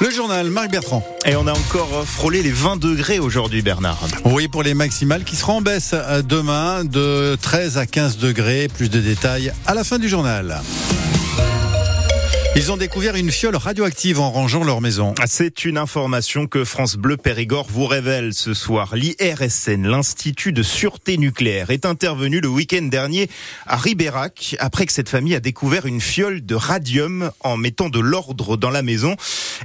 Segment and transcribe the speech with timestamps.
[0.00, 1.04] Le journal, Marc Bertrand.
[1.26, 4.06] Et on a encore frôlé les 20 degrés aujourd'hui, Bernard.
[4.24, 5.94] Oui, pour les maximales qui seront en baisse
[6.26, 8.68] demain de 13 à 15 degrés.
[8.68, 10.62] Plus de détails à la fin du journal.
[12.56, 15.12] Ils ont découvert une fiole radioactive en rangeant leur maison.
[15.26, 18.94] C'est une information que France Bleu Périgord vous révèle ce soir.
[18.94, 23.28] L'IRSN, l'Institut de sûreté nucléaire, est intervenu le week-end dernier
[23.66, 27.98] à Ribérac après que cette famille a découvert une fiole de radium en mettant de
[27.98, 29.16] l'ordre dans la maison.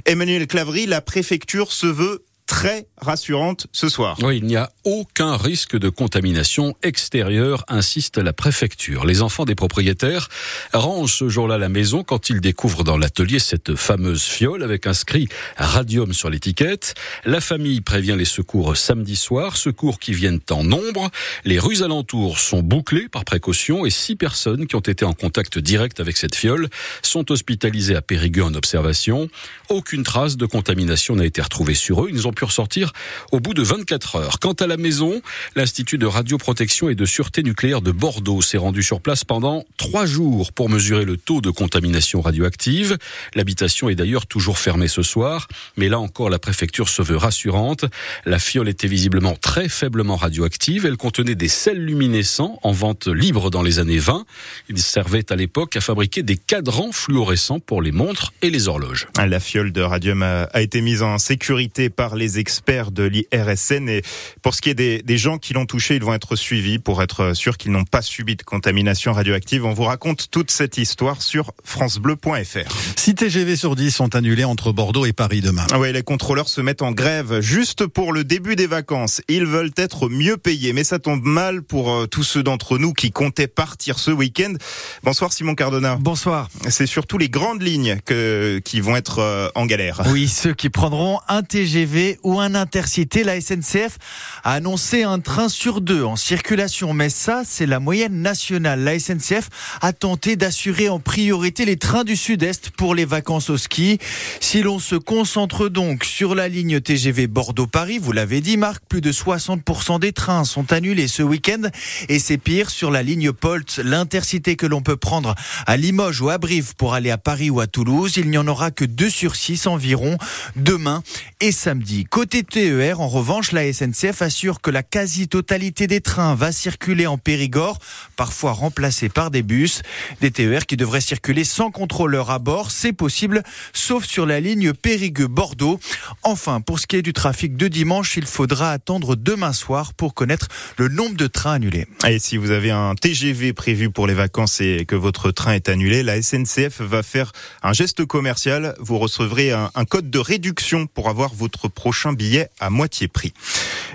[0.04, 4.18] Emmanuel Clavry, la préfecture se veut très rassurante ce soir.
[4.24, 9.06] Oui, il n'y a aucun risque de contamination extérieure, insiste la préfecture.
[9.06, 10.28] Les enfants des propriétaires
[10.72, 15.28] rangent ce jour-là la maison quand ils découvrent dans l'atelier cette fameuse fiole avec inscrit
[15.56, 16.94] radium sur l'étiquette.
[17.24, 21.08] La famille prévient les secours samedi soir, secours qui viennent en nombre.
[21.44, 25.60] Les rues alentours sont bouclées par précaution et six personnes qui ont été en contact
[25.60, 26.68] direct avec cette fiole
[27.02, 29.28] sont hospitalisées à Périgueux en observation.
[29.68, 32.08] Aucune trace de contamination n'a été retrouvée sur eux.
[32.10, 32.92] Ils ont pu ressortir
[33.32, 34.38] au bout de 24 heures.
[34.40, 35.20] Quant à la maison,
[35.56, 40.06] l'Institut de radioprotection et de sûreté nucléaire de Bordeaux s'est rendu sur place pendant trois
[40.06, 42.96] jours pour mesurer le taux de contamination radioactive.
[43.34, 47.84] L'habitation est d'ailleurs toujours fermée ce soir, mais là encore la préfecture se veut rassurante.
[48.24, 50.86] La fiole était visiblement très faiblement radioactive.
[50.86, 54.24] Elle contenait des sels luminescents en vente libre dans les années 20.
[54.70, 59.08] Ils servaient à l'époque à fabriquer des cadrans fluorescents pour les montres et les horloges.
[59.18, 63.88] La fiole de radium a été mise en sécurité par les experts de l'IRSN.
[63.88, 64.02] Et
[64.42, 67.02] pour ce qui est des, des gens qui l'ont touché, ils vont être suivis pour
[67.02, 69.64] être sûrs qu'ils n'ont pas subi de contamination radioactive.
[69.64, 72.70] On vous raconte toute cette histoire sur francebleu.fr.
[72.96, 75.66] 6 TGV sur 10 sont annulés entre Bordeaux et Paris demain.
[75.72, 79.20] Ah oui, les contrôleurs se mettent en grève juste pour le début des vacances.
[79.28, 82.92] Ils veulent être mieux payés, mais ça tombe mal pour euh, tous ceux d'entre nous
[82.92, 84.54] qui comptaient partir ce week-end.
[85.02, 85.96] Bonsoir Simon Cardona.
[86.00, 86.48] Bonsoir.
[86.68, 90.02] C'est surtout les grandes lignes que, qui vont être euh, en galère.
[90.10, 93.24] Oui, ceux qui prendront un TGV ou un intercité.
[93.24, 93.98] La SNCF
[94.44, 98.80] a annoncé un train sur deux en circulation, mais ça, c'est la moyenne nationale.
[98.80, 99.48] La SNCF
[99.80, 103.98] a tenté d'assurer en priorité les trains du Sud-Est pour les vacances au ski.
[104.40, 109.00] Si l'on se concentre donc sur la ligne TGV Bordeaux-Paris, vous l'avez dit, Marc, plus
[109.00, 111.62] de 60% des trains sont annulés ce week-end
[112.08, 115.34] et c'est pire sur la ligne Polt, l'intercité que l'on peut prendre
[115.66, 118.14] à Limoges ou à Brive pour aller à Paris ou à Toulouse.
[118.16, 120.16] Il n'y en aura que 2 sur 6 environ
[120.56, 121.02] demain
[121.40, 121.99] et samedi.
[122.04, 127.18] Côté TER, en revanche, la SNCF assure que la quasi-totalité des trains va circuler en
[127.18, 127.78] Périgord,
[128.16, 129.82] parfois remplacés par des bus.
[130.20, 134.72] Des TER qui devraient circuler sans contrôleur à bord, c'est possible, sauf sur la ligne
[134.72, 135.80] Périgueux-Bordeaux.
[136.22, 140.14] Enfin, pour ce qui est du trafic de dimanche, il faudra attendre demain soir pour
[140.14, 141.86] connaître le nombre de trains annulés.
[142.06, 145.68] Et si vous avez un TGV prévu pour les vacances et que votre train est
[145.68, 147.32] annulé, la SNCF va faire
[147.62, 148.74] un geste commercial.
[148.78, 153.34] Vous recevrez un, un code de réduction pour avoir votre prochain billet à moitié prix.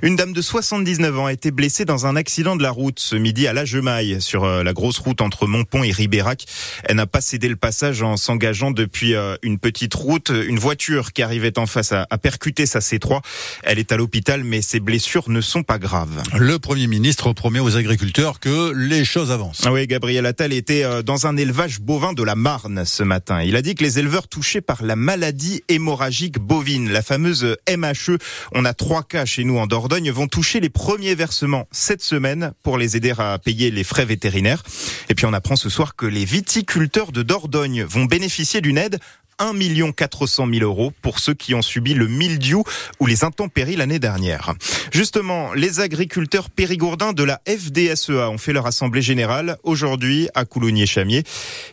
[0.01, 3.15] Une dame de 79 ans a été blessée dans un accident de la route ce
[3.15, 6.45] midi à La Gemaille, sur euh, la grosse route entre Montpont et Ribérac.
[6.83, 10.29] Elle n'a pas cédé le passage en s'engageant depuis euh, une petite route.
[10.29, 13.21] Une voiture qui arrivait en face a, percuté sa C3.
[13.63, 16.23] Elle est à l'hôpital, mais ses blessures ne sont pas graves.
[16.37, 19.61] Le Premier ministre promet aux agriculteurs que les choses avancent.
[19.65, 23.41] Ah oui, Gabriel Attal était euh, dans un élevage bovin de la Marne ce matin.
[23.41, 28.17] Il a dit que les éleveurs touchés par la maladie hémorragique bovine, la fameuse MHE,
[28.53, 32.53] on a trois cas chez nous en Dordogne, vont toucher les premiers versements cette semaine
[32.63, 34.63] pour les aider à payer les frais vétérinaires.
[35.09, 38.99] Et puis on apprend ce soir que les viticulteurs de Dordogne vont bénéficier d'une aide
[39.39, 42.63] 1 400 000 euros pour ceux qui ont subi le mildiou
[42.99, 44.53] ou les intempéries l'année dernière.
[44.91, 51.23] Justement, les agriculteurs périgourdins de la FDSEA ont fait leur assemblée générale aujourd'hui à Coulommiers-Chamier.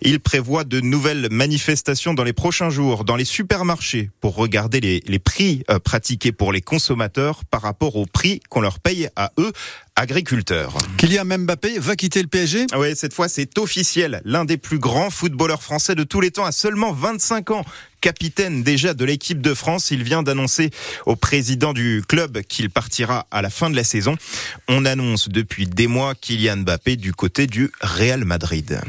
[0.00, 5.02] Ils prévoient de nouvelles manifestations dans les prochains jours dans les supermarchés pour regarder les,
[5.06, 9.32] les prix euh, pratiqués pour les consommateurs par rapport aux prix qu'on leur paye à
[9.38, 9.52] eux
[9.96, 10.76] agriculteurs.
[10.96, 14.20] Kylian Mbappé va quitter le PSG Oui, cette fois c'est officiel.
[14.24, 17.64] L'un des plus grands footballeurs français de tous les temps a seulement 25 ans.
[18.00, 20.70] Capitaine déjà de l'équipe de France, il vient d'annoncer
[21.06, 24.16] au président du club qu'il partira à la fin de la saison.
[24.68, 28.80] On annonce depuis des mois Kylian Mbappé du côté du Real Madrid.